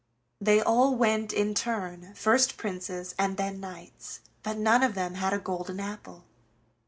They 0.41 0.59
all 0.61 0.95
went 0.95 1.31
in 1.31 1.53
turn, 1.53 2.15
first 2.15 2.57
princes, 2.57 3.13
and 3.19 3.37
then 3.37 3.59
knights, 3.59 4.21
but 4.41 4.57
none 4.57 4.81
of 4.81 4.95
them 4.95 5.13
had 5.13 5.31
a 5.31 5.37
golden 5.37 5.79
apple. 5.79 6.25